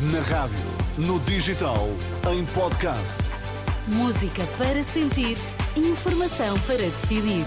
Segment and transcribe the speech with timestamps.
[0.00, 0.56] Na rádio,
[0.96, 1.88] no digital,
[2.32, 3.18] em podcast.
[3.88, 5.36] Música para sentir,
[5.74, 7.44] informação para decidir.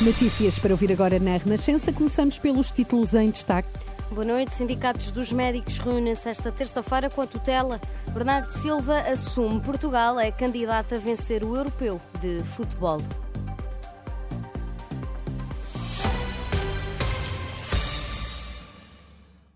[0.00, 1.92] Notícias para ouvir agora na Renascença.
[1.92, 3.68] Começamos pelos títulos em destaque.
[4.12, 4.52] Boa noite.
[4.52, 7.80] Sindicatos dos médicos reúnem-se esta terça-feira com a tutela.
[8.14, 13.00] Bernardo Silva assume Portugal é candidato a vencer o europeu de futebol.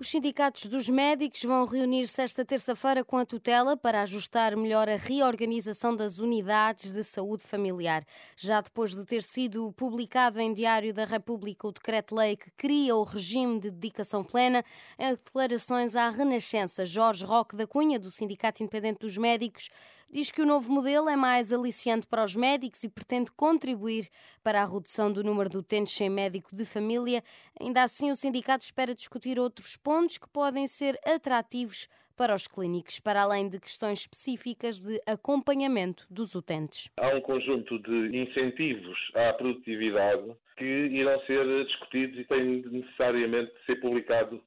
[0.00, 4.96] Os sindicatos dos médicos vão reunir-se esta terça-feira com a tutela para ajustar melhor a
[4.96, 8.02] reorganização das unidades de saúde familiar.
[8.34, 13.02] Já depois de ter sido publicado em Diário da República o decreto-lei que cria o
[13.02, 14.64] regime de dedicação plena,
[14.98, 19.68] em declarações à Renascença, Jorge Roque da Cunha, do Sindicato Independente dos Médicos,
[20.10, 24.08] diz que o novo modelo é mais aliciante para os médicos e pretende contribuir
[24.42, 27.22] para a redução do número de utentes sem médico de família.
[27.60, 33.00] Ainda assim, o sindicato espera discutir outros pontos que podem ser atrativos para os clínicos,
[33.00, 36.90] para além de questões específicas de acompanhamento dos utentes.
[36.98, 43.64] Há um conjunto de incentivos à produtividade que irão ser discutidos e têm necessariamente de
[43.64, 44.42] ser publicado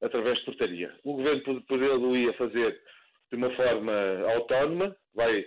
[0.00, 0.94] através de portaria.
[1.04, 2.80] O Governo poderia fazer
[3.30, 3.92] de uma forma
[4.34, 5.44] autónoma, vai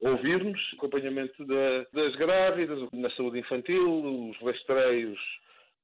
[0.00, 5.18] ouvir-nos, acompanhamento da, das grávidas, na saúde infantil, os rastreios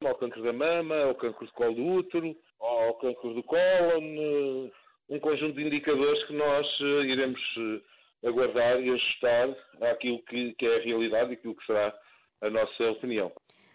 [0.05, 4.69] ao cancro da mama, ao cancro do colo do útero, ao cancro do cólon,
[5.09, 7.41] um conjunto de indicadores que nós eh, iremos
[8.23, 9.49] eh, aguardar e ajustar
[9.91, 11.95] àquilo que, que é a realidade e aquilo que será
[12.43, 13.33] a nossa opinião.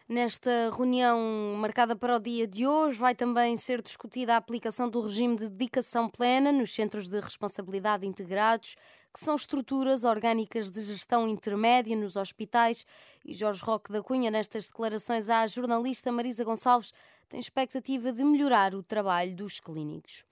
[0.07, 1.19] Nesta reunião
[1.57, 5.49] marcada para o dia de hoje, vai também ser discutida a aplicação do regime de
[5.49, 8.75] dedicação plena nos centros de responsabilidade integrados,
[9.11, 12.85] que são estruturas orgânicas de gestão intermédia nos hospitais.
[13.25, 16.93] E Jorge Roque da Cunha, nestas declarações à jornalista Marisa Gonçalves,
[17.27, 20.23] tem expectativa de melhorar o trabalho dos clínicos.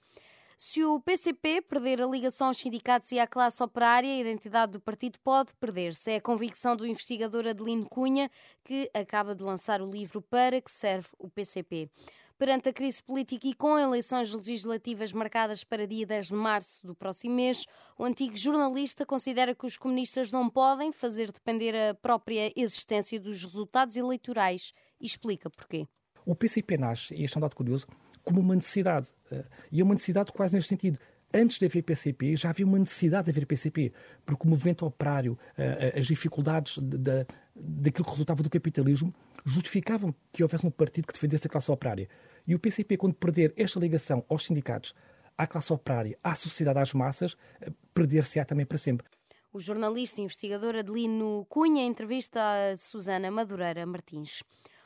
[0.58, 4.80] Se o PCP perder a ligação aos sindicatos e à classe operária, a identidade do
[4.80, 6.12] partido pode perder-se.
[6.12, 8.30] É a convicção do investigador Adelino Cunha,
[8.64, 11.90] que acaba de lançar o livro Para que serve o PCP.
[12.38, 16.96] Perante a crise política e com eleições legislativas marcadas para dia 10 de março do
[16.96, 17.66] próximo mês,
[17.97, 23.44] o antigo jornalista considera que os comunistas não podem fazer depender a própria existência dos
[23.44, 25.88] resultados eleitorais e explica porquê.
[26.25, 27.85] O PCP nasce, e este é um dado curioso,
[28.23, 29.09] como uma necessidade.
[29.31, 31.00] Eh, e é uma necessidade quase neste sentido.
[31.34, 33.91] Antes de haver PCP, já havia uma necessidade de haver PCP,
[34.25, 37.25] porque o movimento operário, eh, eh, as dificuldades de,
[37.56, 39.13] daquilo que resultava do capitalismo,
[39.44, 42.07] justificavam que houvesse um partido que defendesse a classe operária.
[42.45, 44.94] E o PCP, quando perder esta ligação aos sindicatos,
[45.35, 47.35] à classe operária, à sociedade, às massas,
[47.94, 49.07] perder-se-á também para sempre.
[49.51, 54.44] O jornalista e investigador Adelino Cunha entrevista a Susana Madureira Martins.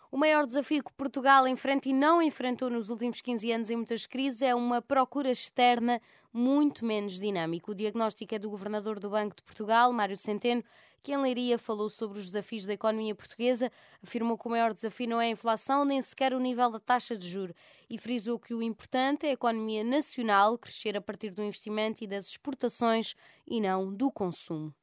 [0.09, 4.07] O maior desafio que Portugal enfrenta e não enfrentou nos últimos 15 anos em muitas
[4.07, 6.01] crises é uma procura externa
[6.31, 7.69] muito menos dinâmica.
[7.69, 10.63] O diagnóstico é do governador do Banco de Portugal, Mário Centeno,
[11.03, 13.69] que em Leiria falou sobre os desafios da economia portuguesa,
[14.01, 17.17] afirmou que o maior desafio não é a inflação nem sequer o nível da taxa
[17.17, 17.53] de juro
[17.89, 22.07] e frisou que o importante é a economia nacional crescer a partir do investimento e
[22.07, 23.13] das exportações
[23.45, 24.73] e não do consumo.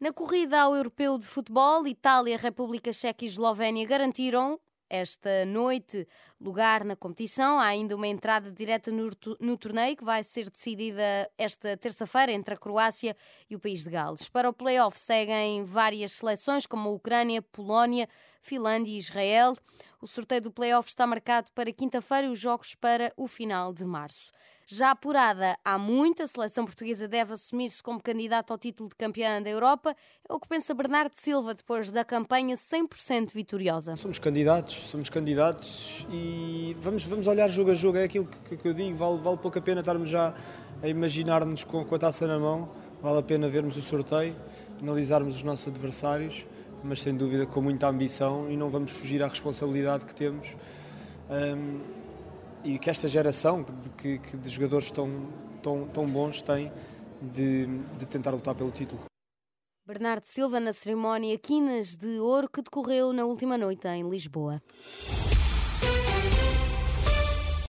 [0.00, 6.06] Na corrida ao europeu de futebol, Itália, República Checa e Eslovénia garantiram esta noite
[6.40, 7.58] lugar na competição.
[7.58, 9.10] Há ainda uma entrada direta no,
[9.40, 11.02] no torneio que vai ser decidida
[11.36, 13.16] esta terça-feira entre a Croácia
[13.50, 14.28] e o país de Gales.
[14.28, 18.08] Para o play-off seguem várias seleções como a Ucrânia, Polónia,
[18.40, 19.56] Finlândia e Israel.
[20.00, 23.84] O sorteio do play-off está marcado para quinta-feira e os jogos para o final de
[23.84, 24.30] março.
[24.64, 29.42] Já apurada há muito, a seleção portuguesa deve assumir-se como candidata ao título de campeã
[29.42, 29.96] da Europa.
[30.28, 33.96] É o que pensa Bernardo Silva depois da campanha 100% vitoriosa.
[33.96, 37.98] Somos candidatos, somos candidatos e vamos, vamos olhar jogo a jogo.
[37.98, 40.32] É aquilo que, que eu digo, vale, vale pouco a pena estarmos já
[40.80, 42.70] a imaginar-nos com, com a taça na mão.
[43.02, 44.36] Vale a pena vermos o sorteio,
[44.80, 46.46] analisarmos os nossos adversários,
[46.82, 50.56] mas sem dúvida com muita ambição e não vamos fugir à responsabilidade que temos.
[51.30, 51.80] Um,
[52.64, 55.28] e que esta geração de, de jogadores tão,
[55.62, 56.72] tão, tão bons tem
[57.20, 57.66] de,
[57.96, 59.00] de tentar lutar pelo título.
[59.86, 64.60] Bernardo Silva na cerimónia Quinas de Ouro que decorreu na última noite em Lisboa.